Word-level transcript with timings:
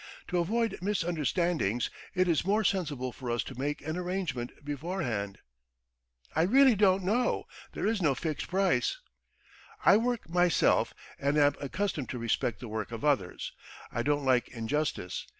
To 0.29 0.39
avoid 0.39 0.79
misunderstandings 0.81 1.91
it 2.15 2.27
is 2.27 2.43
more 2.43 2.63
sensible 2.63 3.11
for 3.11 3.29
us 3.29 3.43
to 3.43 3.59
make 3.59 3.83
an 3.83 3.97
arrangement 3.97 4.65
beforehand." 4.65 5.37
"I 6.35 6.41
really 6.41 6.73
don't 6.73 7.03
know 7.03 7.45
there 7.73 7.85
is 7.85 8.01
no 8.01 8.15
fixed 8.15 8.47
price." 8.47 8.97
"I 9.85 9.97
work 9.97 10.27
myself 10.27 10.95
and 11.19 11.37
am 11.37 11.53
accustomed 11.61 12.09
to 12.09 12.17
respect 12.17 12.61
the 12.61 12.67
work 12.67 12.91
of 12.91 13.05
others. 13.05 13.53
I 13.91 14.01
don't 14.01 14.25
like 14.25 14.47
injustice. 14.47 15.27